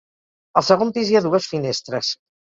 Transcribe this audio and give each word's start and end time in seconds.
Al 0.61 0.63
segon 0.69 0.93
pis 0.95 1.11
hi 1.11 1.17
ha 1.19 1.21
dues 1.25 1.49
finestres. 1.51 2.11